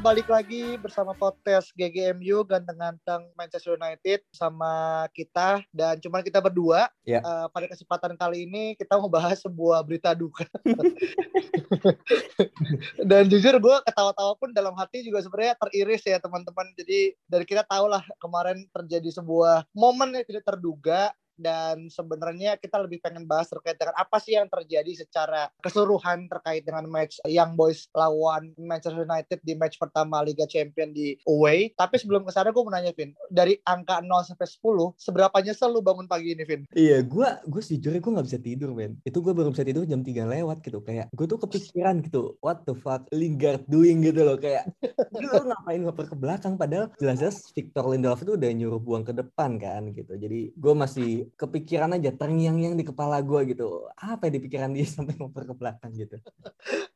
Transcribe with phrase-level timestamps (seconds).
[0.00, 6.88] balik lagi bersama podcast GGMU ganteng-ganteng Manchester United sama kita dan cuman kita berdua.
[7.04, 7.20] Ya.
[7.20, 10.48] Eh, pada kesempatan kali ini kita mau bahas sebuah berita duka.
[13.12, 16.72] dan jujur gue ketawa-tawa pun dalam hati juga sebenarnya teriris ya teman-teman.
[16.80, 22.76] Jadi dari kita tahu lah kemarin terjadi sebuah momen yang tidak terduga dan sebenarnya kita
[22.78, 27.56] lebih pengen bahas terkait dengan apa sih yang terjadi secara keseluruhan terkait dengan match Young
[27.56, 31.72] Boys lawan Manchester United di match pertama Liga Champion di away.
[31.74, 35.72] Tapi sebelum ke sana gue mau nanya Vin, dari angka 0 sampai 10, seberapa nyesel
[35.72, 36.68] lu bangun pagi ini Vin?
[36.76, 39.00] Iya, gue gue sejujurnya gue nggak bisa tidur, men.
[39.06, 40.84] Itu gue baru bisa tidur jam 3 lewat gitu.
[40.84, 44.36] Kayak gue tuh kepikiran gitu, what the fuck Lingard doing gitu loh.
[44.36, 44.68] Kayak
[45.16, 49.56] lu ngapain ngoper ke belakang padahal jelas-jelas Victor Lindelof itu udah nyuruh buang ke depan
[49.56, 50.18] kan gitu.
[50.18, 53.86] Jadi gue masih kepikiran aja terngiang-ngiang di kepala gue gitu.
[53.94, 56.16] Apa yang di pikiran dia sampai ngoper ke belakang gitu.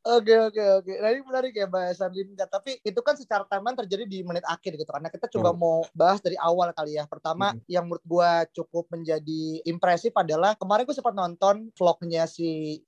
[0.05, 0.93] Oke oke oke.
[1.01, 2.53] Nah ini menarik ya bahasan Lingard.
[2.53, 4.91] Tapi itu kan secara timeline terjadi di menit akhir gitu.
[4.91, 5.61] Karena kita coba Hmm.
[5.61, 7.09] mau bahas dari awal kali ya.
[7.09, 7.61] Pertama Hmm.
[7.67, 12.81] yang menurut gua cukup menjadi impresif adalah kemarin gue sempat nonton vlognya si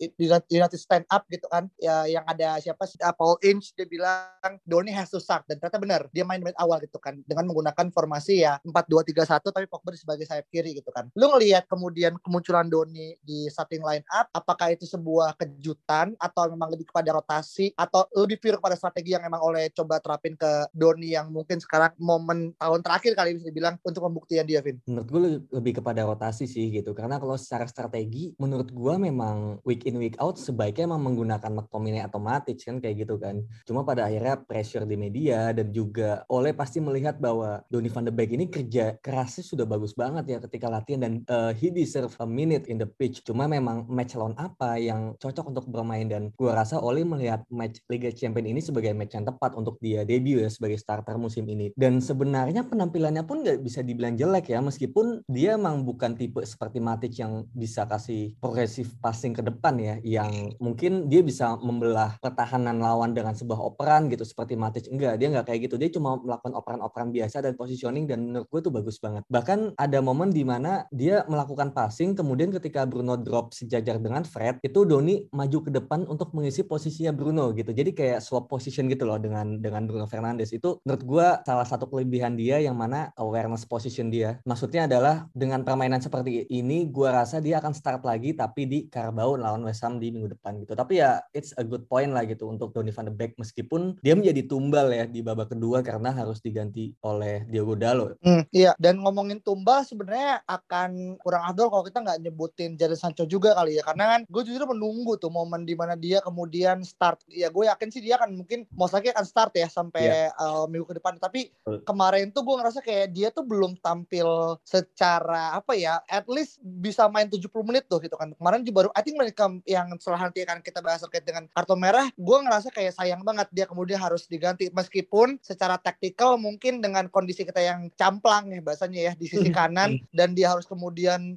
[0.50, 1.68] United Stand Up gitu kan.
[1.80, 3.00] Ya yang ada siapa sih?
[3.00, 6.56] Ah, Paul Inch dia bilang Donny has to start dan ternyata benar dia main menit
[6.56, 11.08] awal gitu kan dengan menggunakan formasi ya 4-2-3-1 tapi Pogba sebagai sayap kiri gitu kan.
[11.16, 16.72] Lu ngelihat kemudian kemunculan Donny di starting line up apakah itu sebuah kejutan atau memang
[16.72, 21.12] lebih kepada rotasi atau lebih pure kepada strategi yang emang oleh coba terapin ke Donny
[21.12, 24.80] yang mungkin sekarang momen tahun terakhir kali bisa dibilang untuk pembuktian dia Vin.
[24.88, 25.20] Menurut gue
[25.52, 26.96] lebih kepada rotasi sih gitu.
[26.96, 32.02] Karena kalau secara strategi, menurut gue memang week in week out sebaiknya emang menggunakan McTominay
[32.06, 33.44] atau kan kayak gitu kan.
[33.68, 38.12] Cuma pada akhirnya pressure di media dan juga oleh pasti melihat bahwa Donny van de
[38.14, 42.28] Beek ini kerja kerasnya sudah bagus banget ya ketika latihan dan uh, he deserve a
[42.28, 43.22] minute in the pitch.
[43.24, 46.04] Cuma memang match lawan apa yang cocok untuk bermain.
[46.10, 50.02] Dan gue rasa Oli melihat match Liga Champion ini sebagai match yang tepat untuk dia
[50.02, 51.70] debut ya sebagai starter musim ini.
[51.78, 54.58] Dan sebenarnya penampilannya pun nggak bisa dibilang jelek ya.
[54.58, 59.94] Meskipun dia emang bukan tipe seperti Matic yang bisa kasih progresif passing ke depan ya.
[60.02, 64.90] Yang mungkin dia bisa membelah pertahanan lawan dengan sebuah operan gitu seperti Matic.
[64.90, 65.78] Enggak dia nggak kayak gitu.
[65.78, 68.10] Dia cuma melakukan operan-operan biasa dan positioning.
[68.10, 69.22] Dan menurut gue tuh bagus banget.
[69.30, 74.58] Bahkan ada momen di mana dia melakukan passing kemudian ketika Bruno drop sejajar dengan Fred
[74.64, 77.70] itu Doni maju ke depan untuk mengisi posisinya Bruno gitu.
[77.70, 80.50] Jadi kayak swap position gitu loh dengan dengan Bruno Fernandes.
[80.50, 84.40] Itu menurut gue salah satu kelebihan dia yang mana awareness position dia.
[84.48, 89.36] Maksudnya adalah dengan permainan seperti ini gue rasa dia akan start lagi tapi di Carabao
[89.36, 90.72] lawan West Ham di minggu depan gitu.
[90.72, 94.16] Tapi ya it's a good point lah gitu untuk Donny van de Beek meskipun dia
[94.16, 98.16] menjadi tumbal ya di babak kedua karena harus diganti oleh Diogo Dalot.
[98.24, 98.72] Hmm, iya.
[98.80, 103.78] Dan ngomongin tumbal sebenarnya akan kurang afdol kalau kita nggak nyebutin Jadon Sancho juga kali
[103.78, 103.82] ya.
[103.84, 107.22] Karena kan gue jujur menunggu tuh momen di mana dia kemudian start.
[107.30, 110.88] Ya gue yakin sih dia akan mungkin most likely akan start ya sampai uh, minggu
[110.88, 111.18] ke depan.
[111.20, 111.82] Tapi Betul.
[111.84, 117.06] kemarin tuh gue ngerasa kayak dia tuh belum tampil secara apa ya at least bisa
[117.10, 118.32] main 70 menit tuh gitu kan.
[118.36, 121.74] Kemarin juga baru I think mereka yang setelah nanti akan kita bahas terkait dengan kartu
[121.78, 124.68] merah gue ngerasa kayak sayang banget dia kemudian harus diganti.
[124.72, 129.98] Meskipun secara taktikal mungkin dengan kondisi kita yang camplang ya bahasanya ya di sisi kanan
[130.18, 130.85] dan dia harus kemudian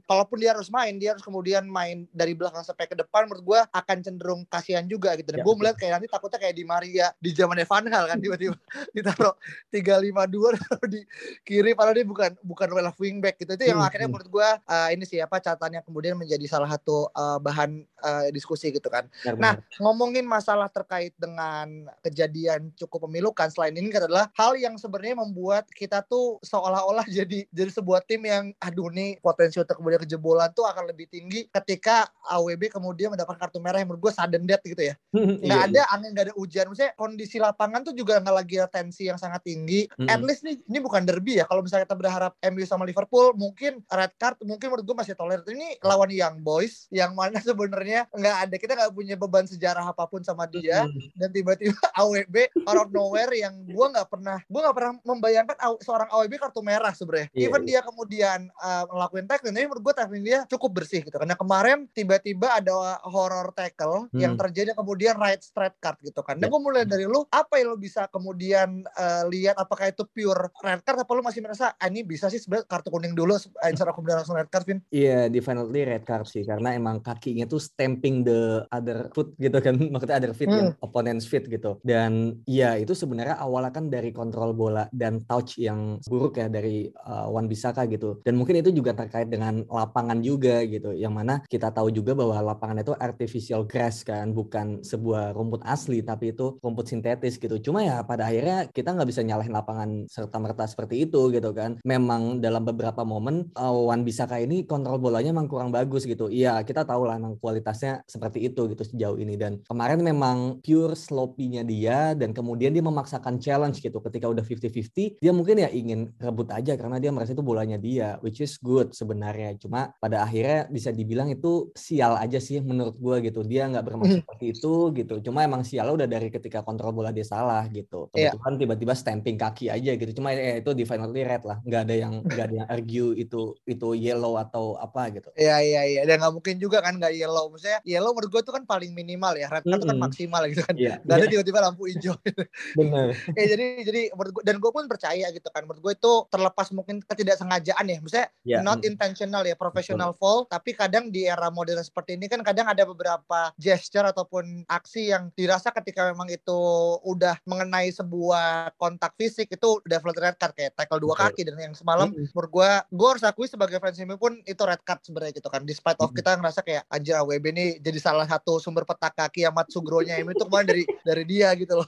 [0.05, 3.59] kalaupun dia harus main dia harus kemudian main dari belakang sampai ke depan menurut gue
[3.73, 7.07] akan cenderung kasihan juga gitu dan Ya, gue melihat kayak nanti takutnya kayak di Maria
[7.15, 8.53] di zaman Van Hal kan tiba-tiba
[8.95, 9.33] ditaruh
[9.71, 11.01] 352 taruh di
[11.47, 14.19] kiri padahal dia bukan bukan well wingback gitu itu yang Hmm, akhirnya hmm.
[14.19, 18.27] menurut gue uh, ini sih apa catatan yang kemudian menjadi salah satu uh, bahan uh,
[18.35, 19.07] diskusi gitu kan.
[19.23, 19.79] Benar, Nah, benar.
[19.79, 25.63] ngomongin masalah terkait dengan kejadian cukup memilukan selain ini kan adalah hal yang sebenarnya membuat
[25.71, 30.67] kita tuh seolah-olah jadi jadi sebuah tim yang aduh nih potensi untuk kemudian kejebolan tuh
[30.67, 34.91] akan lebih tinggi ketika AWB kemudian mendapat kartu merah yang menurut gue sudden death gitu
[34.91, 34.99] ya.
[35.15, 36.67] Nggak Iya, ada angin, nggak ada hujan.
[36.67, 39.87] Maksudnya kondisi lapangan tuh juga nggak lagi tensi yang sangat tinggi.
[39.95, 40.11] Mm-mm.
[40.11, 41.47] At least nih ini bukan derby ya.
[41.47, 45.47] Kalau misalnya kita berharap MU sama Liverpool mungkin red card mungkin menurut gue masih toleran.
[45.47, 50.03] Ini lawan Young Boys yang mana sebenarnya nggak ada kita nggak punya beban sejarah apa
[50.03, 51.11] pun sama dia Mm.
[51.15, 56.09] dan tiba-tiba AWB out of nowhere yang gua nggak pernah gua nggak pernah membayangkan seorang
[56.09, 57.29] AWB kartu merah sebenarnya.
[57.31, 57.67] Iya, Even iya.
[57.69, 61.13] dia kemudian uh, melakukan tackling, tapi menurut gua tackling dia cukup bersih gitu.
[61.13, 62.73] Karena kemarin tiba-tiba ada
[63.05, 64.41] horror tackle yang Hmm.
[64.41, 66.35] terjadi kemudian right straight card gitu kan.
[66.35, 66.51] Dan Iya.
[66.51, 70.81] gua mulai dari lu apa yang lu bisa kemudian uh, lihat apakah itu pure red
[70.81, 73.93] card apa lu masih merasa ah, ini bisa sih sebenarnya kartu kuning dulu instead of
[73.93, 74.79] kemudian langsung red card Vin?
[74.89, 78.39] Iya, definitely red card sih karena emang kakinya tuh stamping the
[78.69, 80.71] other foot gitu kan, maksudnya other feet Hmm.
[80.71, 81.77] ya, opponent's feet gitu.
[81.83, 86.87] Dan ya itu sebenarnya awalnya kan dari kontrol bola dan touch yang buruk ya dari
[87.03, 88.23] uh, Wan Bisaka gitu.
[88.23, 92.53] Dan mungkin itu juga terkait dengan lapangan juga gitu, yang mana kita tahu juga bahwa
[92.53, 97.55] lapangan itu artificial grass kan, bukan sebuah rumput asli tapi itu rumput sintetis gitu.
[97.63, 101.79] Cuma ya pada akhirnya kita nggak bisa nyalahin lapangan serta merta seperti itu gitu kan.
[101.87, 106.27] Memang dalam beberapa momen uh, Wan Bisaka ini kontrol bolanya memang kurang bagus gitu.
[106.27, 110.97] Iya kita tahu lah memang kualitasnya seperti itu gitu sejauh ini dan kemarin memang pure
[110.97, 116.09] sloppy-nya dia dan kemudian dia memaksakan challenge gitu ketika udah 50-50 dia mungkin ya ingin
[116.17, 119.57] rebut aja karena dia merasa itu bolanya dia which is good sebenarnya.
[119.57, 123.41] Cuma pada akhirnya bisa dibilang itu sial aja sih menurut gua gitu.
[123.41, 125.15] Dia nggak bermaksud seperti itu gitu.
[125.25, 128.05] Cuma emang sial udah dari ketika kontrol bola dia salah gitu.
[128.13, 128.37] Iya.
[128.37, 130.21] kebetulan tiba-tiba stamping kaki aja gitu.
[130.21, 131.57] Cuma ya itu definitely red lah.
[131.65, 135.33] Nggak ada yang nggak ada yang argue itu itu yellow atau apa gitu.
[135.33, 136.01] Iya iya iya.
[136.05, 137.49] Dan nggak mungkin juga kan nggak yellow.
[137.49, 139.49] Maksudnya yellow menurut gue tuh kan paling minimal ya.
[139.49, 140.05] Red card tuh kan Mm-mm.
[140.05, 140.75] maksimal gitu kan.
[140.77, 142.13] Iya, nggak ada iya, tiba-tiba lampu hijau
[142.79, 143.17] bener.
[143.33, 145.65] ya jadi jadi menurut gue dan gue pun percaya gitu kan.
[145.65, 147.97] Menurut gue itu terlepas mungkin ketidaksengajaan ya.
[148.03, 152.27] Maksudnya Ya, not mm, intentional ya professional fall tapi kadang di era modern seperti ini
[152.27, 156.59] kan kadang ada beberapa gesture ataupun aksi yang dirasa ketika memang itu
[157.07, 161.23] udah mengenai sebuah kontak fisik itu definitely red card kayak tackle dua Betul.
[161.31, 162.27] kaki dan yang semalam Mm-mm.
[162.35, 165.63] menurut gue gue harus akui sebagai fans MU pun itu red card sebenarnya gitu kan
[165.63, 166.19] despite of Mm-mm.
[166.19, 170.35] kita ngerasa kayak anjir AWB ini jadi salah satu sumber petak kaki yang Matsugronya MU
[170.35, 171.87] itu kemarin dari dari dia gitu loh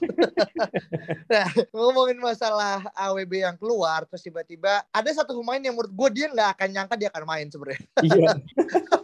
[1.32, 6.26] nah ngomongin masalah AWB yang keluar terus tiba-tiba ada satu pemain yang menurut gue dia
[6.32, 7.82] nggak akan nyangka dia akan main sebenarnya.
[8.02, 8.32] Iya.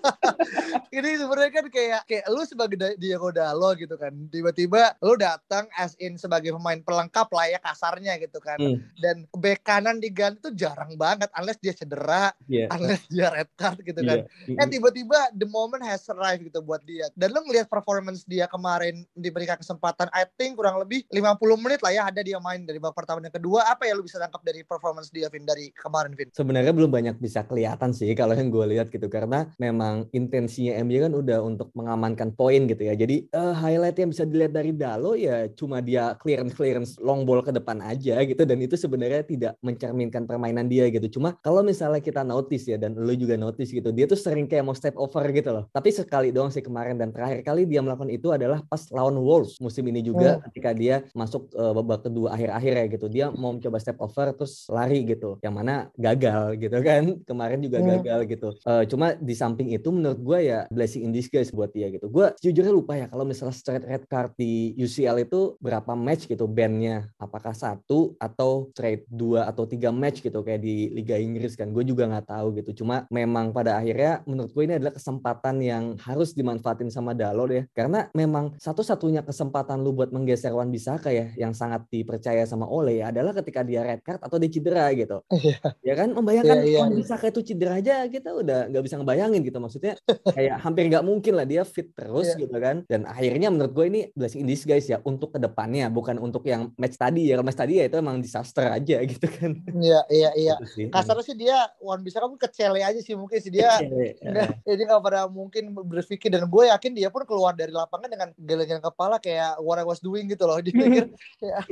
[0.99, 5.69] Ini sebenarnya kan kayak kayak lu sebagai Da- Diego Dalo gitu kan tiba-tiba lu datang
[5.77, 8.59] as in sebagai pemain pelengkap lah ya kasarnya gitu kan.
[8.59, 8.83] Hmm.
[8.99, 12.67] dan bek kanan diganti tuh jarang banget unless dia cedera iya.
[12.75, 14.27] unless dia red card gitu kan.
[14.49, 14.59] Iya.
[14.59, 17.07] Eh tiba-tiba the moment has arrived gitu buat dia.
[17.15, 21.93] Dan lu ngelihat performance dia kemarin diberikan kesempatan I think kurang lebih 50 menit lah
[21.95, 23.71] ya ada dia main dari babak pertama dan kedua.
[23.71, 26.35] Apa ya lu bisa tangkap dari performance dia Vin dari kemarin Vin?
[26.35, 29.07] Sebenarnya belum banyak bisa kelihatan sih kalau yang gue lihat gitu.
[29.07, 32.95] Karena memang intensinya MU kan udah untuk mengamankan poin gitu ya.
[32.99, 37.45] Jadi eh, highlight yang bisa dilihat dari Dalo ya cuma dia clearance clearance long ball
[37.45, 38.43] ke depan aja gitu.
[38.43, 41.21] Dan itu sebenarnya tidak mencerminkan permainan dia gitu.
[41.21, 44.65] Cuma kalau misalnya kita notice ya dan lu juga notice gitu dia tuh sering kayak
[44.65, 45.65] mau step over gitu loh.
[45.71, 49.61] Tapi sekali doang sih kemarin dan terakhir kali dia melakukan itu adalah pas lawan Wolves
[49.61, 53.07] musim ini juga ketika dia masuk eh, babak kedua akhir-akhir ya gitu.
[53.13, 55.37] Dia mau mencoba step over terus lari gitu.
[55.45, 57.03] Yang mana gagal gitu kan.
[57.29, 58.01] Kemarin juga Hmm.
[58.01, 58.49] gagal gitu.
[58.65, 62.09] Eh, cuma di samping itu menurut gue ya blessing in disguise buat dia gitu.
[62.09, 66.49] Gue sejujurnya lupa ya kalau misalnya straight red card di UCL itu berapa match gitu
[66.49, 67.13] bandnya.
[67.21, 71.69] Apakah satu atau straight dua atau tiga match gitu kayak di Liga Inggris kan.
[71.75, 72.85] Gue juga nggak tahu gitu.
[72.85, 77.67] Cuma memang pada akhirnya menurut gue ini adalah kesempatan yang harus dimanfaatin sama Dalo deh
[77.75, 83.03] karena memang satu-satunya kesempatan lu buat menggeser Wan Bisaka ya yang sangat dipercaya sama Ole
[83.03, 85.19] ya adalah ketika dia red card atau dia cedera gitu.
[85.35, 85.59] Iya.
[85.83, 86.09] ya kan?
[86.15, 86.95] Membayangkan Iya, iya, Wan.
[86.95, 89.59] Bisaka itu cedera aja kita udah nggak bisa ngebayangin gitu.
[89.59, 89.99] Maksudnya
[90.31, 92.47] kayak hampir nggak mungkin lah dia fit terus Iya.
[92.47, 92.77] gitu kan.
[92.87, 96.71] Dan akhirnya menurut gue ini blessing in disguise ya untuk ke depannya bukan untuk yang
[96.79, 97.43] match tadi ya.
[97.43, 99.59] Match tadi ya itu emang disaster aja gitu kan.
[99.75, 100.55] Iya iya iya.
[100.63, 104.49] Gitu kasarnya sih dia Wan bisa kan kecele aja sih mungkin sih dia Kece, Enggak,
[104.63, 104.75] ya.
[104.79, 106.29] Dia nggak pada mungkin berpikir.
[106.29, 109.99] Dan gue yakin dia pun keluar dari lapangan dengan geleng kepala kayak what I was
[109.99, 110.61] doing gitu loh.
[110.65, 111.05] Dia pikir
[111.41, 111.63] kayak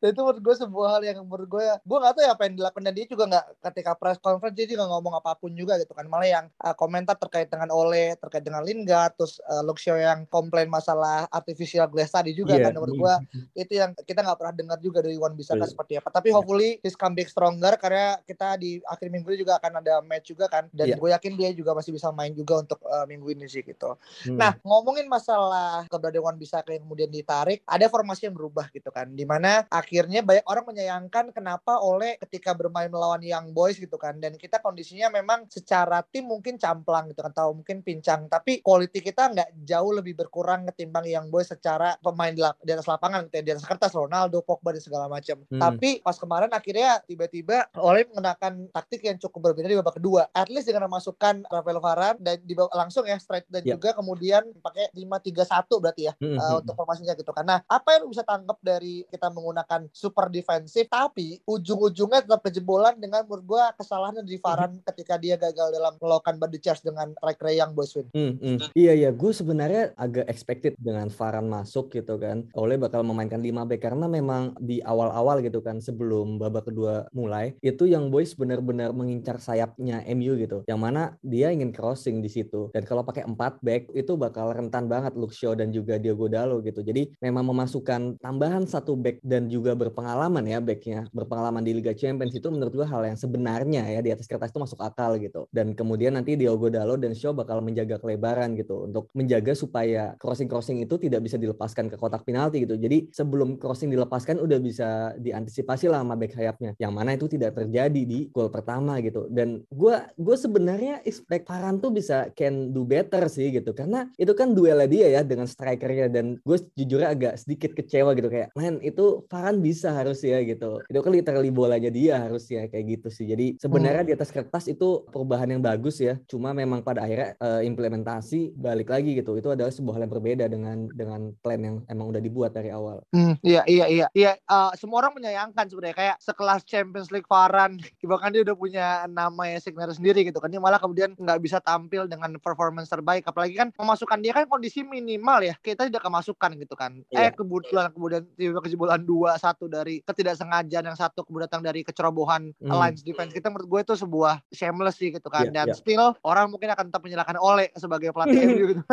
[0.00, 2.54] dan itu menurut gue sebuah hal yang menurut gue gue nggak tahu ya apa yang
[2.56, 2.82] dilakukan.
[2.88, 6.08] Dan dia juga nggak ketika press conference dia juga ngomong apa pun juga gitu kan
[6.08, 10.68] malah yang uh, komentar terkait dengan Ole terkait dengan Lingard terus uh, Shaw yang komplain
[10.72, 12.70] masalah artificial glass tadi juga Iya.
[12.70, 13.14] kan menurut gue
[13.66, 15.72] itu yang kita nggak pernah dengar juga dari Wan Bisaka Betul.
[15.74, 19.58] seperti apa tapi hopefully he's come back stronger karena kita di akhir minggu ini juga
[19.60, 20.96] akan ada match juga kan dan Iya.
[20.96, 23.98] gue yakin dia juga masih bisa main juga untuk uh, minggu ini sih gitu.
[24.28, 24.38] Hmm.
[24.38, 29.26] Nah ngomongin masalah keberadaan bisa yang kemudian ditarik, ada formasi yang berubah gitu kan, di
[29.26, 34.38] mana akhirnya banyak orang menyayangkan kenapa oleh ketika bermain melawan Young Boys gitu kan, dan
[34.38, 39.34] kita kondisinya memang secara tim mungkin camplang gitu kan, atau mungkin pincang, tapi quality kita
[39.34, 43.52] nggak jauh lebih berkurang ketimbang Young Boys secara pemain di atas lapangan gitu ya, di
[43.58, 45.42] atas kertas Ronaldo, Pogba dan segala macam.
[45.50, 45.58] Hmm.
[45.58, 50.30] Tapi pas kemarin akhirnya tiba-tiba oleh mengenakan taktik yang cukup berbeda di babak kedua.
[50.30, 53.74] At least dengan memasukkan Rafael Varane dan di langsung ya straight dan yeah.
[53.74, 56.38] juga kemudian pakai 5-3-1 berarti ya mm-hmm.
[56.38, 57.44] uh, untuk formasinya gitu kan.
[57.48, 63.24] Nah, apa yang bisa tangkap dari kita menggunakan super defensif tapi ujung-ujungnya tetap kejebolan dengan
[63.24, 64.88] menurut gua kesalahan di Varane mm-hmm.
[64.92, 68.12] ketika dia gagal dalam melakukan body charge dengan Ray yang boys win.
[68.12, 68.76] Mm-hmm.
[68.76, 72.44] Iya iya, gue sebenarnya agak expected dengan Varane masuk gitu kan.
[72.52, 77.56] Oleh bakal memainkan 5 back karena memang di awal-awal gitu kan sebelum babak kedua mulai
[77.64, 80.66] itu yang boys benar-benar mengincar sayapnya MU gitu.
[80.68, 82.68] Yang mana dia ingin crossing di situ.
[82.76, 86.82] Dan kalau pakai 4 back itu bakal rentan banget Luxio dan juga Diogo Dalo gitu.
[86.82, 91.06] Jadi memang memasukkan tambahan satu back dan juga berpengalaman ya backnya.
[91.14, 94.58] Berpengalaman di Liga Champions itu menurut gua hal yang sebenarnya ya di atas kertas itu
[94.58, 95.46] masuk akal gitu.
[95.54, 100.82] Dan kemudian nanti Diogo Dalo dan Shaw bakal menjaga kelebaran gitu untuk menjaga supaya crossing-crossing
[100.82, 102.74] itu tidak bisa dilepaskan ke kotak penalti gitu.
[102.74, 106.74] Jadi sebelum crossing dilepaskan udah bisa diantisipasi lah sama back sayapnya.
[106.82, 109.30] Yang mana itu tidak terjadi di gol pertama gitu.
[109.30, 113.70] Dan gue gue sebenarnya expect Varane tuh bisa can do better sih gitu.
[113.76, 118.32] Karena itu kan duelnya dia ya dengan strikernya dan gue jujur agak sedikit kecewa gitu
[118.32, 120.80] kayak man itu Varane bisa harus ya gitu.
[120.88, 123.28] Itu kan literally bolanya dia harus ya kayak gitu sih.
[123.28, 124.06] Jadi sebenarnya hmm.
[124.06, 126.18] di atas kertas itu perubahan yang bagus ya.
[126.30, 129.34] Cuma memang pada akhirnya uh, implementasi balik lagi gitu.
[129.34, 133.02] Itu adalah sebuah hal yang berbeda dengan dengan plan yang emang udah dibuat dari awal.
[133.10, 134.06] Hmm, iya iya iya.
[134.12, 137.80] Iya uh, semua orang menyayangkan sebenarnya kayak sekelas Champions League Varane
[138.12, 141.58] bahkan dia udah punya nama ya signature sendiri gitu kan dia malah kemudian nggak bisa
[141.64, 146.50] tampil dengan performance terbaik apalagi kan pemasukan dia kan kondisi minimal ya kita tidak kemasukan
[146.60, 147.28] gitu kan yeah.
[147.28, 152.52] eh kebetulan kemudian tiba kejebolan dua satu dari ketidaksengajaan yang satu kemudian datang dari kecerobohan
[152.60, 152.68] mm.
[152.68, 155.48] alliance defense kita menurut gue itu sebuah shameless sih gitu kan.
[155.48, 155.78] Yeah, dan yeah.
[155.80, 158.82] still orang mungkin akan tetap menyalahkan Oleh sebagai pelatih MU gitu.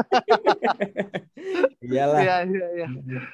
[1.90, 2.20] Iyalah.
[2.22, 2.88] Iya iya iya.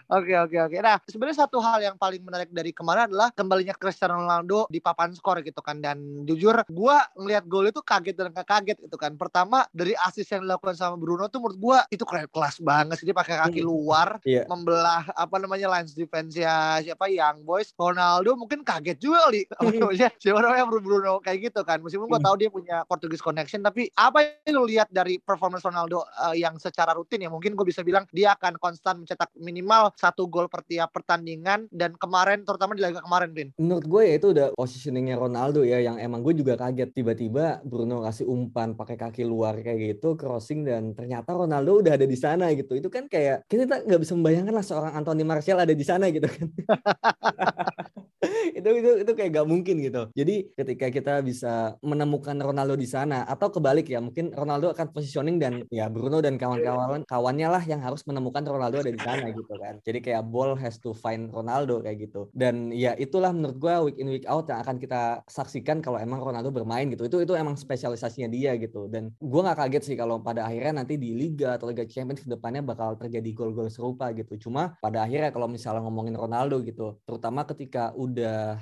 [0.09, 0.77] Oke oke oke.
[0.81, 5.11] Nah sebenarnya satu hal yang paling menarik dari kemarin adalah kembalinya Cristiano Ronaldo di papan
[5.13, 5.81] skor gitu kan.
[5.81, 9.13] Dan jujur gue ngelihat gol itu kaget dan gak kaget gitu kan.
[9.19, 13.05] Pertama dari asis yang dilakukan sama Bruno tuh menurut gue itu keren kelas banget sih.
[13.05, 13.67] Dia pakai kaki hmm.
[13.67, 14.45] luar yeah.
[14.49, 17.11] membelah apa namanya lines defense ya siapa?
[17.11, 17.73] Young Boys.
[17.75, 19.41] Ronaldo mungkin kaget juga kali.
[20.21, 21.19] Siapa namanya Bruno?
[21.19, 21.79] Kayak gitu kan.
[21.81, 22.27] Meskipun gue hmm.
[22.27, 26.57] tahu dia punya Portugis connection tapi apa yang lu lihat dari performance Ronaldo uh, yang
[26.59, 30.63] secara rutin ya mungkin gue bisa bilang dia akan konstan mencetak minimal satu gol per
[30.67, 35.15] tiap pertandingan dan kemarin terutama di laga kemarin Bin menurut gue ya itu udah positioningnya
[35.17, 36.91] Ronaldo ya yang emang gue juga kaget.
[36.95, 42.07] Tiba-tiba Bruno kasih umpan pakai kaki luar kayak gitu crossing dan ternyata Ronaldo udah ada
[42.07, 42.77] di sana gitu.
[42.77, 46.25] Itu kan kayak kita nggak bisa membayangkan lah seorang Anthony Martial ada di sana gitu
[46.25, 46.47] kan
[48.60, 50.01] itu itu itu kayak gak mungkin gitu.
[50.13, 55.38] Jadi ketika kita bisa menemukan Ronaldo di sana atau kebalik ya mungkin Ronaldo akan positioning
[55.38, 59.53] dan ya Bruno dan kawan-kawan kawannya lah yang harus menemukan Ronaldo ada di sana gitu
[59.55, 59.79] kan.
[59.84, 62.32] Jadi kayak ball has to find Ronaldo kayak gitu.
[62.32, 66.24] Dan ya itulah menurut gue week in week out yang akan kita saksikan kalau emang
[66.24, 67.05] Ronaldo bermain gitu.
[67.05, 68.88] Itu itu emang spesialisasinya dia gitu.
[68.88, 72.63] Dan gue nggak kaget sih kalau pada akhirnya nanti di Liga atau Liga Champions depannya
[72.63, 74.50] bakal terjadi gol-gol serupa gitu.
[74.50, 78.14] Cuma pada akhirnya kalau misalnya ngomongin Ronaldo gitu, terutama ketika udah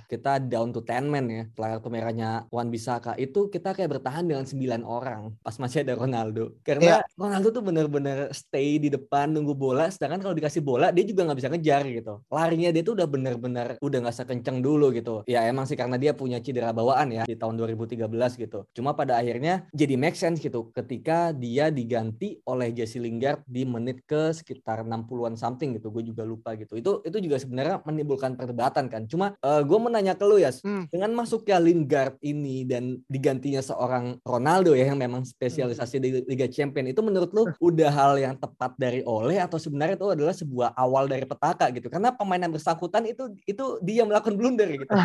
[0.09, 4.25] kita down to 10 man ya, setelah kartu merahnya Wan Bisaka itu kita kayak bertahan
[4.25, 6.55] dengan 9 orang pas masih ada Ronaldo.
[6.65, 7.03] Karena yeah.
[7.17, 11.39] Ronaldo tuh bener-bener stay di depan nunggu bola, sedangkan kalau dikasih bola dia juga nggak
[11.39, 12.13] bisa ngejar gitu.
[12.29, 15.25] Larinya dia tuh udah bener-bener udah nggak sekenceng dulu gitu.
[15.27, 18.07] Ya emang sih karena dia punya cedera bawaan ya di tahun 2013
[18.39, 18.65] gitu.
[18.73, 24.05] Cuma pada akhirnya jadi make sense gitu ketika dia diganti oleh Jesse Lingard di menit
[24.05, 25.89] ke sekitar 60-an something gitu.
[25.89, 26.77] Gue juga lupa gitu.
[26.77, 29.05] Itu itu juga sebenarnya menimbulkan perdebatan kan.
[29.09, 30.93] Cuma uh, gue mau nanya ke lu ya, hmm.
[30.93, 36.89] dengan masuknya Lingard ini dan digantinya seorang Ronaldo ya yang memang spesialisasi di Liga Champion
[36.89, 41.09] itu menurut lu udah hal yang tepat dari Oleh atau sebenarnya itu adalah sebuah awal
[41.09, 41.87] dari petaka gitu?
[41.89, 44.87] Karena pemain yang bersangkutan itu itu dia melakukan blunder gitu.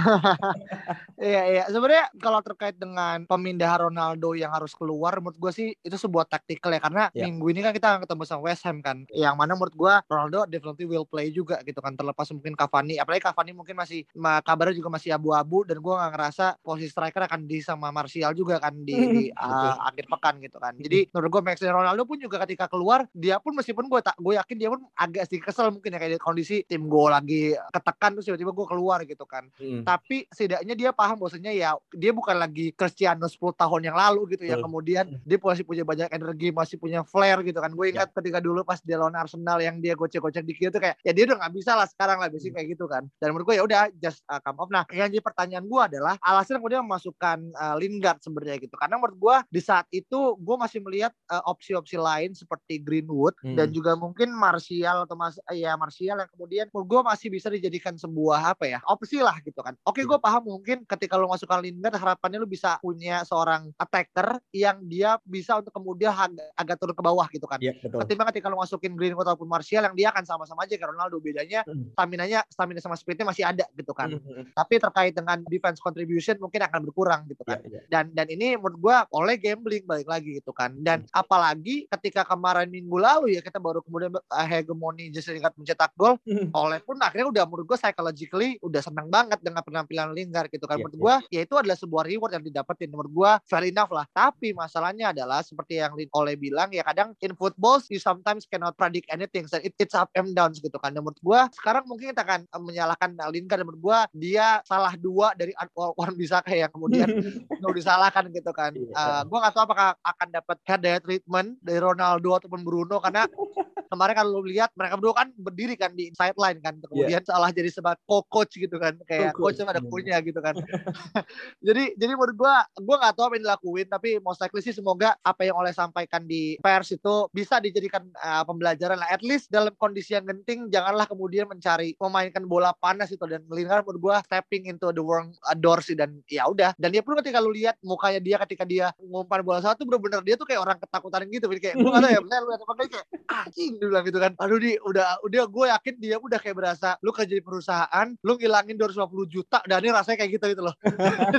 [1.19, 5.97] Iya iya, sebenarnya kalau terkait dengan pemindahan Ronaldo yang harus keluar menurut gue sih itu
[5.99, 7.27] sebuah taktikal ya karena yeah.
[7.27, 9.03] minggu ini kan kita akan ketemu sama West Ham kan.
[9.11, 13.27] Yang mana menurut gue Ronaldo definitely will play juga gitu kan terlepas mungkin Cavani apalagi
[13.27, 17.47] Cavani mungkin masih ma- kabarnya juga masih abu-abu dan gue nggak ngerasa posisi striker akan
[17.47, 20.75] di sama Martial juga kan di, di uh, akhir pekan gitu kan.
[20.77, 24.35] Jadi menurut gue Messi Ronaldo pun juga ketika keluar dia pun meskipun gue tak gue
[24.37, 28.19] yakin dia pun agak sedikit kesel mungkin ya kayak di kondisi tim gue lagi ketekan
[28.19, 29.47] terus tiba-tiba gue keluar gitu kan.
[29.57, 29.87] Hmm.
[29.87, 34.45] Tapi setidaknya dia paham bahwasanya ya dia bukan lagi Cristiano 10 tahun yang lalu gitu
[34.45, 34.59] ya.
[34.59, 34.65] Betul.
[34.69, 37.71] Kemudian dia masih punya banyak energi, masih punya flair gitu kan.
[37.73, 41.13] Gue ingat ketika dulu pas dia lawan Arsenal yang dia gocek-gocek dikit tuh kayak ya
[41.15, 43.07] dia udah nggak bisa lah sekarang lah biasanya kayak gitu kan.
[43.21, 44.73] Dan menurut gue ya udah just uh, come off.
[44.73, 48.73] Nah, yang jadi pertanyaan gue adalah alasan kemudian memasukkan uh, Lingard sebenarnya gitu.
[48.75, 53.55] Karena menurut gue di saat itu gue masih melihat uh, opsi-opsi lain seperti Greenwood Hmm.
[53.55, 57.95] dan juga mungkin Martial atau mas ya Martial yang kemudian menurut gue masih bisa dijadikan
[57.95, 59.77] sebuah apa ya opsi lah gitu kan.
[59.85, 64.81] Oke gue paham mungkin ketika lo masukkan Lingard harapannya lo bisa punya seorang attacker yang
[64.87, 67.59] dia bisa untuk kemudian agak, agak turun ke bawah gitu kan.
[67.61, 68.01] Iya, betul.
[68.07, 71.61] Ketimbang ketika lo masukin Greenwood ataupun Martial yang dia akan sama-sama aja kayak Ronaldo bedanya
[71.69, 71.91] Hmm.
[71.93, 74.09] stamina-nya stamina sama speednya masih ada gitu kan.
[74.15, 77.81] Hmm, hmm, Tapi terkait dengan defense contribution mungkin akan berkurang gitu kan Iya, iya.
[77.91, 81.19] dan dan ini menurut gua oleh gambling balik lagi gitu kan dan Hmm.
[81.19, 86.15] apalagi ketika kemarin minggu lalu ya kita baru kemudian uh, hegemoni Jesse Lingard mencetak gol
[86.23, 86.55] Hmm.
[86.55, 90.79] oleh pun akhirnya udah menurut gua psychologically udah senang banget dengan penampilan Lingard gitu kan
[90.79, 91.03] Iya, menurut iya.
[91.03, 95.11] gua ya itu adalah sebuah reward yang didapetin menurut gua fair enough lah tapi masalahnya
[95.11, 99.49] adalah seperti yang Lin- oleh bilang ya kadang in football you sometimes cannot predict anything
[99.49, 102.41] so it, it's up and downs gitu kan dan menurut gua sekarang mungkin kita akan
[102.49, 107.07] uh, menyalahkan Lingard dan menurut gua dia salah dua dari Wan Bisaka yang kemudian
[107.63, 108.73] mau disalahkan gitu kan.
[108.75, 108.93] Iya.
[108.95, 113.27] Uh, gue gak tahu apakah akan dapat head treatment dari Ronaldo ataupun Bruno karena
[113.93, 117.73] kemarin kalau lu lihat mereka berdua kan berdiri kan di sideline kan kemudian salah jadi
[117.73, 119.59] sebagai co-coach gitu kan kayak Co-coach.
[119.59, 119.89] coach ada Hmm.
[119.89, 120.53] punya gitu kan
[121.67, 125.17] jadi jadi menurut gua gua nggak tahu apa yang dilakuin tapi most likely sih semoga
[125.25, 129.73] apa yang oleh sampaikan di pers itu bisa dijadikan uh, pembelajaran lah at least dalam
[129.81, 133.41] kondisi yang genting janganlah kemudian mencari memainkan bola panas itu dan
[133.79, 135.95] Lingard menurut gua stepping into the wrong uh, door sih.
[135.95, 136.75] Dan ya udah.
[136.75, 140.35] Dan dia pun ketika lu lihat mukanya dia ketika dia ngumpan bola satu bener-bener dia
[140.35, 141.47] tuh kayak orang ketakutan gitu.
[141.47, 144.19] Jadi kayak gua gak tahu ya bener lu lihat apa kayak anjing dia bilang gitu
[144.19, 144.33] kan.
[144.43, 148.33] Aduh di udah udah gue yakin dia udah kayak berasa lu kerja di perusahaan lu
[148.35, 150.75] ngilangin 250 juta dan ini rasanya kayak gitu gitu loh.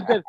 [0.09, 0.21] Dan,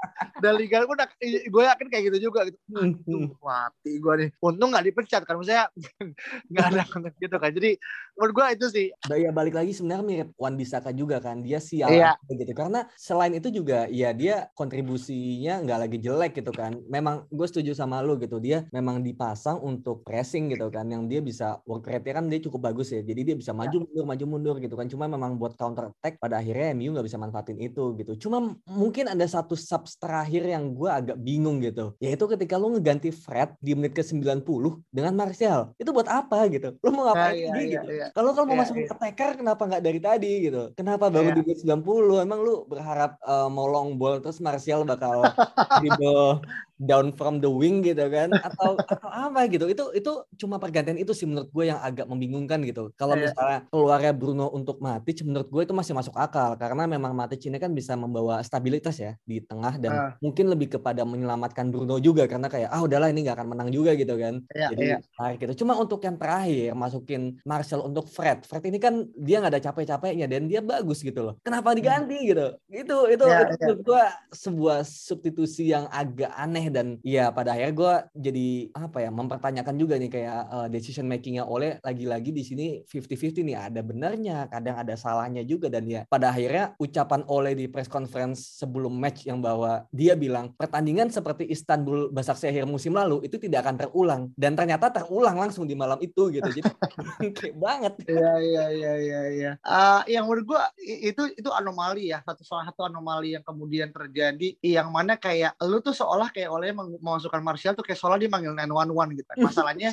[0.42, 2.56] dan Liga pun gue yakin kayak gitu juga gitu.
[2.72, 4.28] Hmm, Aduh, mati gue nih.
[4.40, 5.68] Untung nggak dipecat kan misalnya
[6.52, 6.82] nggak ada
[7.20, 7.50] gitu kan.
[7.52, 7.76] Jadi
[8.16, 8.86] menurut gue itu sih.
[9.12, 11.44] Ya balik lagi sebenarnya mirip Wan Bisaka juga kan.
[11.44, 12.12] Dia sial Iya.
[12.16, 17.26] aja gitu karena selain itu juga ya dia kontribusinya nggak lagi jelek gitu kan memang
[17.28, 21.60] gue setuju sama lu gitu dia memang dipasang untuk pressing gitu kan yang dia bisa
[21.66, 24.74] work rate kan dia cukup bagus ya jadi dia bisa maju mundur maju mundur gitu
[24.78, 28.54] kan cuma memang buat counter attack pada akhirnya MU nggak bisa manfaatin itu gitu cuma
[28.64, 33.58] mungkin ada satu subs terakhir yang gue agak bingung gitu yaitu ketika lu ngeganti Fred
[33.58, 34.46] di menit ke 90
[34.88, 38.06] dengan Martial itu buat apa gitu lu mau ngapain iya, lagi iya, gitu iya.
[38.14, 38.92] kalau kalau mau Iya, masuk iya.
[38.92, 40.62] attacker kenapa nggak dari tadi gitu?
[40.76, 41.36] Kenapa baru Iya.
[41.36, 41.89] di menit 90?
[42.20, 45.22] Emang lu berharap eh, mau long ball terus Martial bakal
[45.80, 46.40] dribble
[46.80, 48.32] down from the wing gitu kan?
[48.40, 49.68] Atau atau apa gitu?
[49.68, 52.88] Itu itu cuma pergantian itu sih menurut gue yang agak membingungkan gitu.
[52.96, 53.28] Kalau Iya.
[53.28, 57.60] misalnya keluarnya Bruno untuk Matic menurut gue itu masih masuk akal karena memang Matic ini
[57.60, 60.10] kan bisa membawa stabilitas ya di tengah dan Ah.
[60.24, 63.92] mungkin lebih kepada menyelamatkan Bruno juga karena kayak ah udahlah ini nggak akan menang juga
[63.92, 64.40] gitu kan.
[64.48, 64.98] Iya, Jadi iya.
[65.20, 65.64] tarik gitu.
[65.64, 68.48] Cuma untuk yang terakhir masukin Marcel untuk Fred.
[68.48, 71.34] Fred ini kan dia nggak ada capek-capeknya dan dia bagus gitu loh.
[71.44, 72.46] Kenapa diganti gitu?
[72.68, 77.74] Itu itu, Iya, itu menurut gua sebuah substitusi yang agak aneh dan ya pada akhirnya
[77.74, 82.66] gua jadi apa ya mempertanyakan juga nih kayak uh, decision makingnya oleh lagi-lagi di sini
[82.86, 87.66] 50-50 nih ada benarnya, kadang ada salahnya juga dan ya pada akhirnya ucapan oleh di
[87.66, 93.36] press conference sebelum match yang bahwa dia bilang pertandingan seperti Istanbul Basaksehir musim lalu itu
[93.36, 96.48] tidak akan terulang dan ternyata terulang langsung di malam itu gitu.
[96.48, 96.70] Jadi
[97.38, 97.92] kayak banget.
[98.06, 99.50] Iya iya iya iya iya.
[99.62, 102.24] Ah, yang menurut gua i- itu itu anomali ya.
[102.24, 106.72] Satu salah satu anomali yang kemudian terjadi yang mana kayak lu tuh seolah kayak oleh
[106.72, 109.28] memasukkan Martial tuh kayak seolah dia manggil 911 gitu.
[109.28, 109.36] kan.
[109.44, 109.90] Masalahnya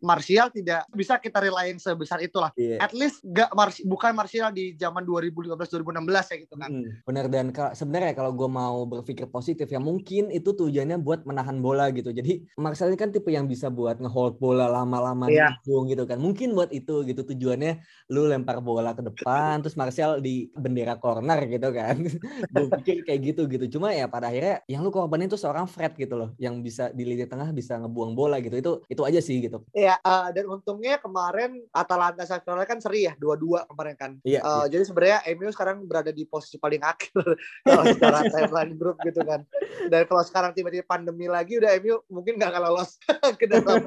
[0.00, 2.50] Martial tidak bisa kita relain sebesar itulah.
[2.56, 2.80] Iya.
[2.80, 6.68] At least gak Mars, bukan Martial di zaman 2015 2016 ya gitu kan.
[6.72, 11.60] Hmm, bener dan sebenarnya kalau gue mau berpikir positif ya mungkin itu tujuannya buat menahan
[11.60, 12.10] bola gitu.
[12.10, 15.56] Jadi Marcel ini kan tipe yang bisa buat ngehold bola lama-lama di Iya.
[15.64, 16.18] ujung gitu kan.
[16.18, 21.38] Mungkin buat itu gitu tujuannya lu lempar bola ke depan terus Marcel di bendera corner
[21.46, 21.96] gitu kan.
[22.52, 23.78] gue pikir kayak gitu gitu.
[23.78, 27.04] Cuma ya pada akhirnya yang lu korbanin itu seorang Fred gitu loh yang bisa di
[27.06, 28.56] lini tengah bisa ngebuang bola gitu.
[28.58, 29.62] Itu itu aja sih gitu.
[29.72, 34.12] Iya kayak uh, dan untungnya kemarin Atalanta Sampdoria kan seri ya dua-dua kemarin kan.
[34.22, 34.66] Iya, Uh, iya.
[34.70, 37.10] Jadi sebenarnya MU sekarang berada di posisi paling akhir
[37.66, 39.42] kalau secara timeline grup gitu kan.
[39.90, 43.02] Dan kalau sekarang tiba-tiba pandemi lagi udah MU mungkin nggak akan lolos
[43.40, 43.82] ke dalam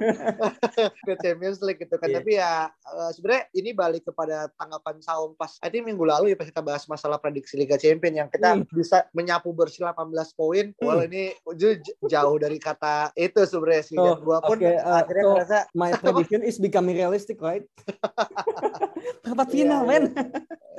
[1.08, 2.12] ke Champions League gitu kan.
[2.12, 2.18] Iya.
[2.20, 6.38] Tapi ya uh, sebenarnya ini balik kepada tanggapan Saum pas I think minggu lalu ya
[6.38, 8.68] pas kita bahas masalah prediksi Liga Champions yang kita Hmm.
[8.70, 10.76] bisa menyapu bersih 18 poin.
[10.78, 11.32] Well ini
[12.06, 13.96] jauh dari kata itu sebenarnya sih.
[13.96, 17.66] Dan Oh, gua pun oke, uh, akhirnya so- ngerasa My prediction is becoming realistic, right?
[19.24, 19.90] Perempat Iya, final, iya.
[19.90, 20.04] men.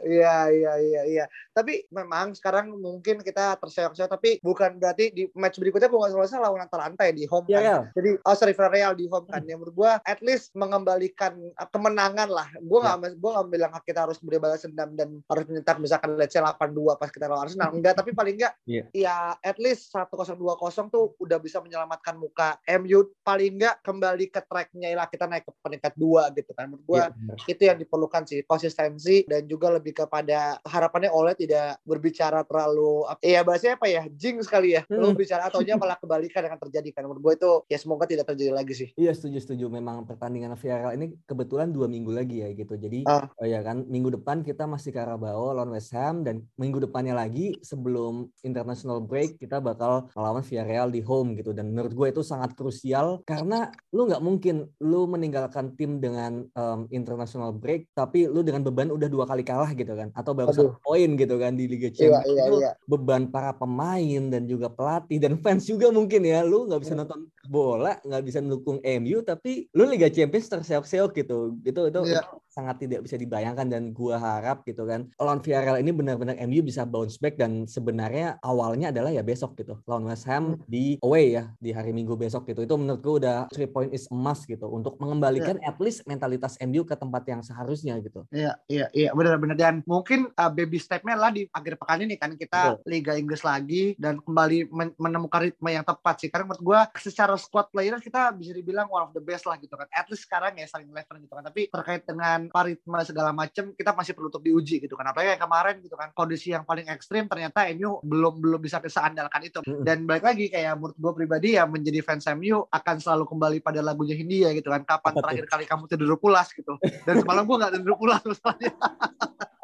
[0.04, 1.24] Iya iya iya iya.
[1.56, 6.60] Tapi memang sekarang mungkin kita terseok-seok tapi bukan berarti di match berikutnya bukan selesai lawan
[6.60, 7.64] Atalanta ya di home Iya, kan.
[7.64, 7.82] Real.
[7.96, 9.42] Jadi oh sorry Villarreal di home kan.
[9.48, 11.32] Yang menurut gua at least mengembalikan
[11.72, 12.48] kemenangan lah.
[12.60, 16.36] Gua nggak gua nggak bilang kita harus beri balas dendam dan harus mencetak misalkan let's
[16.36, 17.72] say 8-2 pas kita lawan Arsenal.
[17.72, 18.84] Enggak, tapi paling enggak Iya.
[18.92, 24.40] ya at least 1-0 2-0 tuh udah bisa menyelamatkan muka MU paling enggak kembali ke
[24.44, 26.64] tracknya lah kita naik ke peringkat 2 gitu kan.
[26.66, 27.36] Menurut gua Iya, benar.
[27.44, 33.40] itu yang diperlukan sih konsistensi dan juga lebih kepada harapannya oleh tidak berbicara terlalu ya
[33.40, 35.16] bahasanya apa ya jing sekali ya lu Hmm.
[35.16, 38.52] bicara ataunya malah kebalikan yang akan terjadi kan menurut gue itu ya semoga tidak terjadi
[38.52, 42.74] lagi sih Iya setuju setuju memang pertandingan Villarreal ini kebetulan dua minggu lagi ya gitu
[42.74, 43.26] jadi Ah.
[43.34, 47.58] oh ya kan minggu depan kita masih Carabao lawan West Ham dan minggu depannya lagi
[47.60, 52.54] sebelum international break kita bakal melawan Villarreal di home gitu dan menurut gue itu sangat
[52.54, 58.62] krusial karena lu nggak mungkin lu meninggalkan tim dengan em, international break tapi lu dengan
[58.62, 61.90] beban udah dua kali kalah gitu kan atau baru satu poin gitu kan di Liga
[61.90, 62.30] iya Champions.
[62.30, 62.70] iya Itu iya.
[62.86, 66.46] beban para pemain dan juga pelatih dan fans juga mungkin ya.
[66.46, 67.02] Lu nggak bisa Hmm.
[67.02, 71.36] nonton bola nggak bisa mendukung MU tapi lu Liga Champions terseok-seok gitu.
[71.60, 72.22] Itu itu Iya.
[72.54, 76.86] Sangat tidak bisa dibayangkan dan gua harap gitu kan lawan Villarreal ini benar-benar MU bisa
[76.86, 80.60] bounce back dan sebenarnya awalnya adalah ya besok gitu lawan West Ham Hmm.
[80.68, 84.04] di away ya di hari Minggu besok gitu itu menurut gua udah three point is
[84.06, 88.86] emas gitu untuk mengembalikan at least mentalitas MU ke tempat yang seharusnya gitu Iya, iya,
[88.92, 93.16] iya, benar-benar dan mungkin uh, baby stepnya lah di akhir pekan ini kan kita Liga
[93.16, 96.28] Inggris lagi dan kembali men- menemukan ritme yang tepat sih.
[96.28, 99.72] Karena menurut gua secara squad player kita bisa dibilang one of the best lah gitu
[99.72, 99.88] kan.
[99.88, 101.44] At least sekarang ya saling level gitu kan.
[101.46, 105.12] Tapi terkait dengan ritme segala macam kita masih perlu untuk diuji gitu kan.
[105.12, 109.40] Apalagi kayak kemarin gitu kan kondisi yang paling ekstrim ternyata MU belum belum bisa seandalkan
[109.46, 109.60] itu.
[109.84, 113.80] Dan balik lagi kayak menurut gua pribadi ya menjadi fans MU akan selalu kembali pada
[113.80, 114.82] lagunya Hindia gitu kan.
[114.84, 116.76] Kapan terakhir kali kamu tidur pulas gitu.
[117.08, 118.72] Dan semalam gua nggak tidur pulas masalahnya.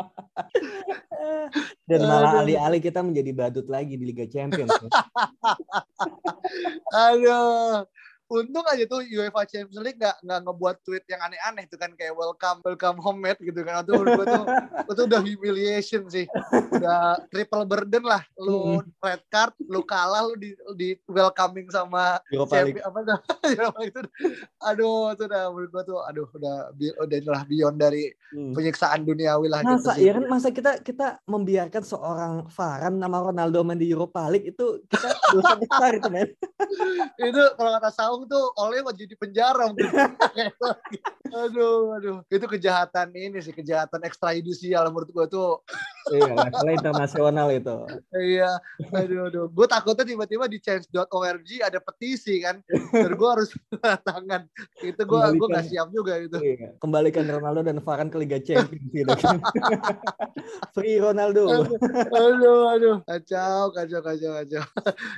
[1.91, 4.91] dan malah alih-alih kita menjadi badut lagi di Liga Champions ya.
[7.11, 7.85] Aduh.
[8.31, 12.15] Untung aja tuh UEFA Champions League nggak nggak ngebuat tweet yang aneh-aneh tuh kan kayak
[12.15, 13.83] welcome welcome home mate gitu kan.
[13.83, 14.45] Itu menurut gua tuh
[14.95, 16.31] itu udah humiliation sih.
[16.71, 18.23] Udah triple burden lah.
[18.37, 22.79] Lu red card lu kalah lu di di welcoming sama Europa League.
[22.79, 23.19] apa tuh?
[23.91, 24.01] Itu
[24.61, 28.55] aduh itu udah menurut gua tuh aduh udah udah inilah beyond dari Hmm.
[28.55, 30.07] penyiksaan duniawi lah Masa gitu sih.
[30.07, 30.23] ya kan?
[30.31, 35.59] Masa kita kita membiarkan seorang Varane nama Ronaldo main di Europa League itu kita dosa
[35.59, 36.31] besar itu men.
[37.19, 39.71] itu kalau kata Saung tuh oleh mau jadi penjara
[41.45, 42.17] aduh aduh.
[42.27, 45.63] Itu kejahatan ini sih kejahatan ekstrajudisial menurut gua tuh
[46.11, 47.77] Iya, levelnya internasional itu.
[48.13, 48.51] iya
[48.91, 52.59] aduh aduh gue takutnya tiba-tiba di change.org ada petisi kan
[52.91, 53.51] dan gue harus
[54.03, 54.43] tangan
[54.81, 55.65] itu gue gue nggak Kembalikan.
[55.67, 56.69] siap juga gitu Iya.
[56.77, 59.39] Kembalikan Ronaldo dan Varane ke Liga Champions gitu kan.
[60.75, 61.69] Free Ronaldo.
[62.11, 64.63] aduh aduh kacau kacau kacau kacau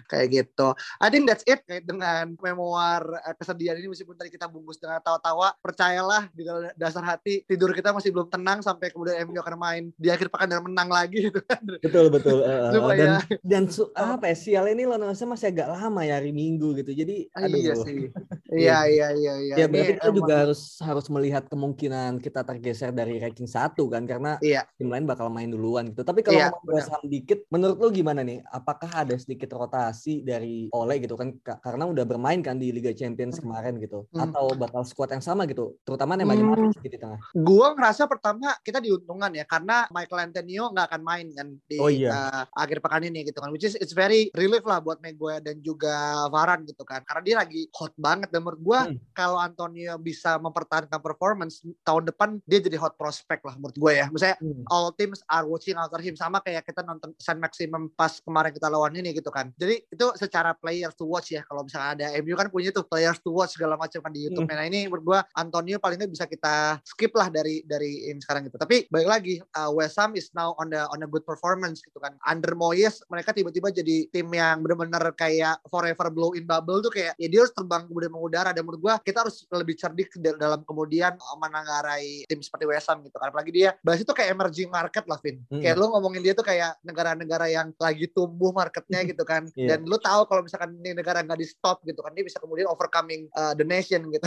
[0.08, 3.02] kayak gitu I think that's it kayak dengan memoir
[3.36, 8.10] kesedihan ini meskipun tadi kita bungkus dengan tawa-tawa percayalah di dasar hati tidur kita masih
[8.10, 11.60] belum tenang sampai kemudian MU akan main di akhir pekan dan menang lagi gitu kan
[11.78, 12.38] betul betul.
[12.48, 16.18] Eh, Supaya- dan dan su- apa ya sial ini lawan Ham masih agak lama ya
[16.18, 16.90] hari Minggu gitu.
[16.92, 17.52] Jadi aduh.
[17.52, 18.08] iya sih
[18.52, 22.40] iya iya iya iya Ya Ini berarti kita emang- juga harus harus melihat kemungkinan kita
[22.42, 26.02] tergeser dari ranking satu kan karena iya tim lain bakal main duluan gitu.
[26.02, 28.42] Tapi kalau Iya, ngomong West Ham dikit, menurut lu gimana nih?
[28.44, 31.32] Apakah ada sedikit rotasi dari Ole gitu kan?
[31.38, 34.04] Ka- Karena udah bermain kan di Liga Champions kemarin gitu.
[34.10, 34.28] Hmm.
[34.28, 35.78] Atau bakal squad yang sama gitu?
[35.82, 36.68] Terutama Nemanja Hmm.
[36.68, 37.20] Matic di tengah.
[37.32, 41.88] Gua ngerasa pertama kita diuntungkan ya karena Michael Antonio nggak akan main kan di Oh
[41.88, 42.10] iya.
[42.10, 45.58] uh, akhir pekan ini gitu kan which is it's very relief lah buat Maguire dan
[45.58, 45.94] juga
[46.28, 48.98] Varane gitu kan karena dia lagi hot banget dan menurut gua Hmm.
[49.14, 54.06] kalau Antonio bisa mempertahankan performance tahun depan dia jadi hot prospect lah menurut gue ya.
[54.10, 54.64] Misalnya Hmm.
[54.68, 58.66] all teams are watching for him sama kayak kita nonton San Maximum pas kemarin kita
[58.66, 59.54] lawan ini gitu kan.
[59.54, 63.22] Jadi itu secara players to watch ya kalau misalnya ada MU kan punya tuh players
[63.22, 64.48] to watch segala macam kan di YouTube.
[64.48, 68.48] Nah ini menurut gua Antonio paling nggak bisa kita skip lah dari dari ini sekarang
[68.48, 68.56] gitu.
[68.58, 72.00] Tapi balik lagi uh, West Ham is now on the on a good performance gitu
[72.00, 72.16] kan.
[72.24, 77.12] Under Moyes mereka tiba-tiba jadi tim yang benar-benar kayak forever blow in bubble tuh kayak
[77.20, 78.50] ya dia harus terbang kemudian mengudara udara.
[78.56, 82.88] Dan menurut gua kita harus lebih cerdik dal- dalam kemudian uh, menanggarai tim seperti West
[82.88, 83.28] Ham gitu kan.
[83.28, 85.44] Apalagi dia Brazil itu kayak emerging market lah Vin.
[85.52, 85.60] Mm.
[85.60, 89.44] kayak lu ngomongin dia tuh kayak negara-negara yang lagi tumbuh marketnya gitu kan.
[89.52, 89.76] Iya.
[89.76, 92.66] dan lu tahu kalau misalkan ini negara nggak di stop gitu kan dia bisa kemudian
[92.70, 94.26] overcoming uh, the nation gitu.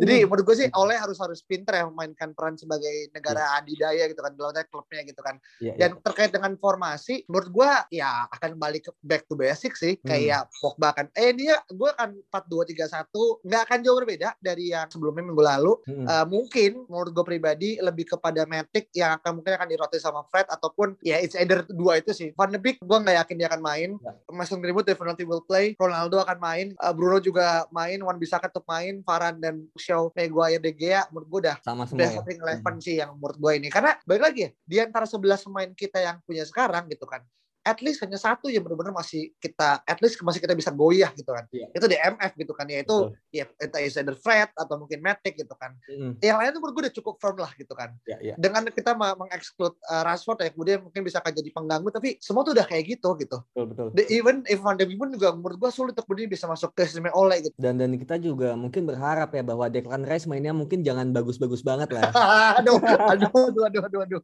[0.00, 4.20] Jadi menurut gue sih Oleh harus harus pinter ya memainkan peran sebagai negara adidaya gitu
[4.24, 5.36] kan dalam klubnya gitu kan.
[5.60, 5.78] Iya, iya.
[5.78, 9.98] dan terkait dengan formasi menurut gua ya akan balik ke back to basic sih.
[10.00, 10.08] Hmm.
[10.08, 11.06] kayak Pogba kan.
[11.12, 15.72] Eh dia gue akan 4-2-3-1 nggak akan jauh berbeda dari yang sebelumnya minggu lalu.
[15.86, 16.06] Mm-mm.
[16.06, 20.46] Eh, mungkin menurut gue pribadi lebih kepada Matic yang akan mungkin akan dirotasi sama Fred
[20.48, 22.30] ataupun ya it's either dua itu sih.
[22.38, 23.90] Van de Beek gue nggak yakin dia akan main.
[23.98, 24.12] Ya.
[24.30, 25.74] Mason Greenwood definitely will play.
[25.76, 26.66] Ronaldo akan main.
[26.72, 27.98] Eh, Bruno juga main.
[28.00, 29.02] Wan Bissaka tetap main.
[29.02, 32.14] Varane dan Shaw Maguire De Gea menurut gue udah sama semua udah ya.
[32.22, 33.68] starting eleven sih yang menurut gue ini.
[33.68, 37.22] Karena balik lagi ya di antara 11 pemain kita yang punya sekarang gitu kan
[37.62, 41.30] at least hanya satu yang benar-benar masih kita at least masih kita bisa goyah gitu
[41.30, 41.66] kan Iya.
[41.72, 43.30] itu di MF gitu kan yaitu Betul.
[43.30, 46.18] ya itu either Fred atau mungkin Matic gitu kan Mm-mm.
[46.18, 48.34] yang lain tuh menurut gue udah cukup firm lah gitu kan Ya, ya.
[48.36, 52.52] dengan kita mengexclude uh, Rashford ya kemudian mungkin bisa akan jadi pengganggu tapi semua tuh
[52.52, 53.86] udah kayak gitu gitu Betul, betul.
[53.94, 56.74] The, even if Van de Beek pun juga menurut gue sulit untuk kemudian bisa masuk
[56.74, 60.50] ke sistemnya Oleh gitu Dan dan kita juga mungkin berharap ya bahwa Declan Rice mainnya
[60.50, 62.10] mungkin jangan bagus-bagus banget lah.
[62.58, 64.22] aduh, aduh, aduh, aduh, aduh, aduh,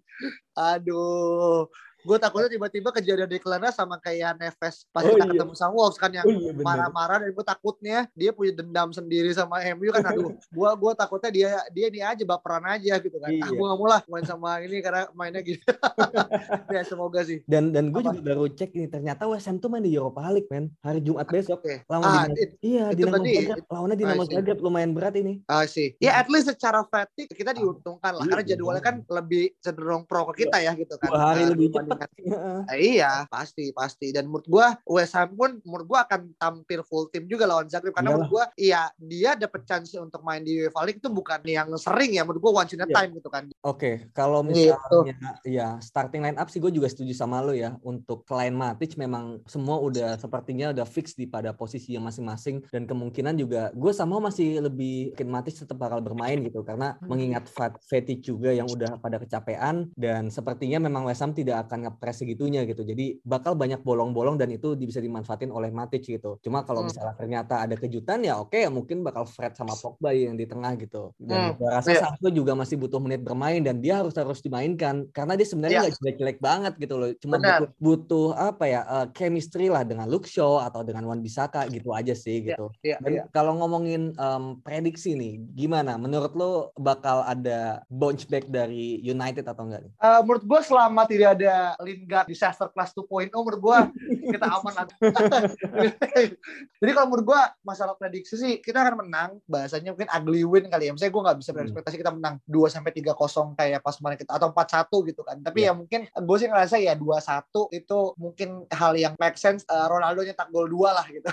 [0.57, 1.61] aduh.
[1.99, 5.33] Gue takutnya tiba-tiba kejadian Declan sama kayak Neves pas Oh, kita iya.
[5.35, 9.31] ketemu sama Wolves kan yang Oh iya marah-marah dan gue takutnya dia punya dendam sendiri
[9.31, 13.27] sama MU kan aduh gue gua takutnya dia dia ini aja baperan aja gitu kan
[13.27, 13.51] ah Iya.
[13.51, 15.59] gue gak mau lah main sama ini karena mainnya gitu
[16.71, 19.81] ya semoga sih Dan dan gue juga baru cek nih ternyata West Ham tuh main
[19.81, 22.35] di Europa League men hari Jumat besok oke lawan ah Dinamo.
[22.37, 24.23] it- Iya itu Dinamo Zagreb lawannya Dinamo.
[24.25, 25.43] Zagreb lumayan berat ini.
[25.47, 29.57] ah sih ya at least secara fatigue kita diuntungkan lah Iya, karena jadwalnya kan lebih
[29.59, 31.98] cenderung pro ke kita ya gitu kan Dua hari Ah, lebih cepat.
[32.19, 32.61] Heeh.
[32.69, 34.11] Eh, iya, pasti pasti.
[34.11, 37.91] Dan menurut gua West Ham pun menurut gua akan tampil full tim juga lawan Zagreb
[37.91, 38.19] karena Iyalah.
[38.21, 42.13] menurut gua iya dia dapat chance untuk main di UEFA League itu bukan yang sering
[42.13, 42.95] ya menurut gua once in a Iya.
[42.95, 43.45] time gitu kan.
[43.61, 44.73] Oke, kalau Gitu.
[44.73, 47.77] misalnya ya starting line up sih gue juga setuju sama lo ya.
[47.83, 52.85] Untuk klien Matic memang semua udah sepertinya udah fix di pada posisi yang masing-masing dan
[52.85, 57.09] kemungkinan juga gue sama masih lebih yakin Matic tetap bakal bermain gitu karena Hmm.
[57.09, 61.78] mengingat Fat- fatigue juga yang udah pada kecapean dan sepertinya memang West Ham tidak akan
[61.81, 62.83] ngepres segitunya gitu.
[62.83, 66.39] Jadi bakal banyak bolong-bolong dan itu bisa dimanfaatin oleh Matic gitu.
[66.41, 66.91] Cuma kalau Hmm.
[66.91, 70.75] misalnya ternyata ada kejutan ya oke ya mungkin bakal Fred sama Pogba yang di tengah
[70.77, 71.13] gitu.
[71.17, 72.01] Dan Hmm, gue rasa iya.
[72.01, 75.83] Sancho juga masih butuh menit bermain dan dia harus harus dimainkan karena dia sebenarnya Iya.
[75.85, 77.11] nggak jelek-jelek banget gitu loh.
[77.19, 81.67] Cuma butuh, butuh apa ya eh, chemistry lah dengan Luke Shaw atau dengan Wan Bisaka
[81.67, 82.67] gitu aja sih Iya, gitu.
[82.81, 83.23] Iya, Dan iya.
[83.29, 85.97] kalau ngomongin em, prediksi nih, gimana?
[85.97, 89.83] Menurut lo bakal ada bounce back dari United atau enggak?
[89.83, 89.93] nih?
[89.99, 93.79] Eh, menurut gua selama tidak ada Lingard disaster class 2.0 menurut gua
[94.25, 94.87] kita aman lah.
[96.81, 100.89] Jadi kalau menurut gua masalah prediksi sih kita akan menang bahasanya mungkin ugly win kali
[100.89, 100.93] ya.
[100.93, 101.57] Misalnya gua nggak bisa Hmm.
[101.59, 103.17] berekspektasi kita menang 2 sampai 3-0
[103.55, 105.37] kayak pas kemarin kita atau 4-1 gitu kan.
[105.41, 105.73] Tapi Iya.
[105.73, 110.23] ya mungkin gue sih ngerasa ya 2-1 itu mungkin hal yang make sense Eh, Ronaldo
[110.23, 111.29] nyetak gol 2 lah gitu.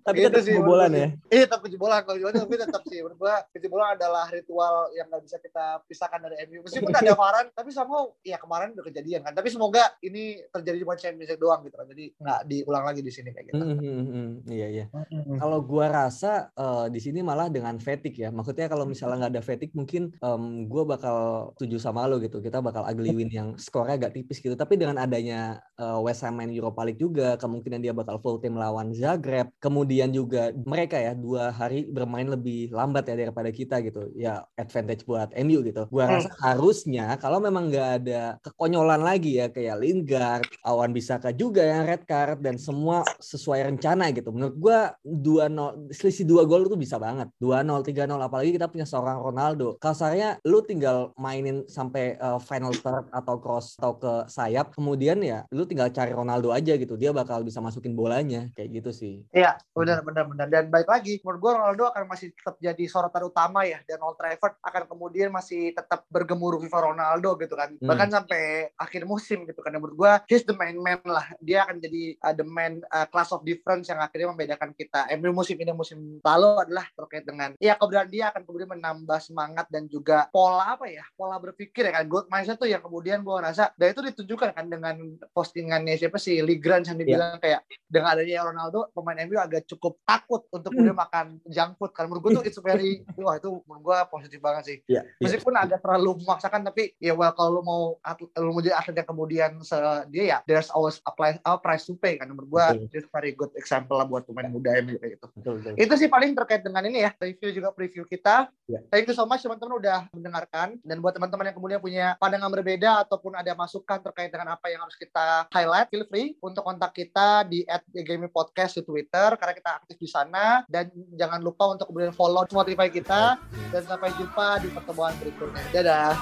[0.00, 1.08] Tapi Gitu tetap sih, kebobolan ya.
[1.28, 5.22] Iya tetap kejebolan kalau gimana tapi tetap sih menurut gua kejebolan adalah ritual yang nggak
[5.22, 6.64] bisa kita pisahkan dari MU.
[6.64, 9.32] Meskipun ada Varane tapi somehow ya kemarin udah kejadian kan.
[9.32, 11.86] Tapi semoga ini terjadi cuma Champions League doang gitu kan.
[11.88, 13.62] Jadi nggak diulang lagi di sini kayak gitu.
[13.62, 14.28] Hmm, hmm.
[14.46, 14.84] Iya iya.
[14.90, 15.36] Hmm.
[15.36, 18.30] Kalau gua rasa eh, di sini malah dengan fatigue ya.
[18.30, 21.16] Maksudnya kalau misalnya nggak ada fatigue mungkin em, gua bakal
[21.56, 22.38] setuju sama lo gitu.
[22.38, 24.54] Kita bakal ugly win yang skornya agak tipis gitu.
[24.54, 28.54] Tapi dengan adanya eh, West Ham main Europa League juga, kemungkinan dia bakal full tim
[28.54, 29.50] lawan Zagreb.
[29.58, 34.10] Kemudian juga mereka ya dua hari bermain lebih lambat ya daripada kita gitu.
[34.14, 35.84] Ya advantage buat MU gitu.
[35.88, 36.16] Gua Hmm.
[36.18, 38.20] rasa harusnya kalau memang nggak ada
[38.60, 44.12] kekonyolan lagi ya kayak Lingard, Awan Bisaka juga yang red card dan semua sesuai rencana
[44.12, 44.28] gitu.
[44.36, 47.32] Menurut gua 2-0 selisih dua gol itu bisa banget.
[47.40, 49.80] 2-0, 3-0 apalagi kita punya seorang Ronaldo.
[49.80, 55.48] Kasarnya lu tinggal mainin sampai uh, final third atau cross atau ke sayap, kemudian ya
[55.56, 57.00] lu tinggal cari Ronaldo aja gitu.
[57.00, 59.24] Dia bakal bisa masukin bolanya kayak gitu sih.
[59.32, 60.52] Iya, benar benar benar.
[60.52, 64.20] Dan baik lagi, menurut gua Ronaldo akan masih tetap jadi sorotan utama ya dan Old
[64.20, 67.72] Trafford akan kemudian masih tetap bergemuruh FIFA Ronaldo gitu kan.
[67.80, 67.88] Hmm.
[67.88, 69.74] Bahkan sampai akhir musim gitu kan.
[69.74, 71.26] Menurut gua he's the main man lah.
[71.42, 75.08] Dia akan jadi uh, the man uh, class of difference yang akhirnya membedakan kita.
[75.18, 79.66] MU musim ini musim lalu adalah terkait dengan ya kemudian dia akan kemudian menambah semangat
[79.72, 81.04] dan juga pola apa ya?
[81.16, 82.04] Pola berpikir ya kan.
[82.06, 84.96] Growth mindset tuh yang kemudian gua rasa dan itu ditunjukkan kan dengan
[85.32, 90.46] postingannya siapa sih Ligran yang dibilang kayak dengan adanya Ronaldo pemain MU agak cukup takut
[90.50, 93.96] untuk kemudian makan junk food kan menurut gue tuh it's very wah itu menurut gue
[94.10, 95.02] positif banget sih Iya.
[95.20, 99.04] meskipun agak terlalu memaksakan tapi ya well kalau lu mau atlet, lu mau jadi atlet
[99.04, 99.76] yang kemudian se
[100.10, 103.36] dia ya there's always a price, a price to pay kan menurut gua this very
[103.36, 105.26] good example lah buat pemain muda yang kayak gitu.
[105.36, 105.72] Betul, betul.
[105.76, 108.48] itu sih paling terkait dengan ini ya review juga preview kita.
[108.70, 108.80] Ya.
[108.88, 110.78] thank you so much teman-teman udah mendengarkan.
[110.86, 114.80] Dan buat teman-teman yang kemudian punya pandangan berbeda ataupun ada masukan terkait dengan apa yang
[114.82, 119.54] harus kita highlight feel free untuk kontak kita di at Gaming Podcast di Twitter karena
[119.56, 120.62] kita aktif di sana.
[120.70, 123.36] Dan jangan lupa untuk kemudian follow Spotify kita.
[123.74, 125.62] Dan sampai jumpa di pertemuan berikutnya.
[125.74, 126.14] Dadah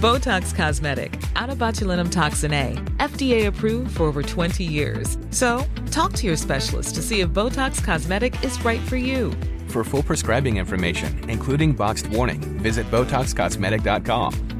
[0.00, 5.18] Botox Cosmetic, out of botulinum toxin A, FDA approved for over 20 years.
[5.28, 9.30] So, talk to your specialist to see if Botox Cosmetic is right for you.
[9.68, 14.49] For full prescribing information, including boxed warning, visit BotoxCosmetic.com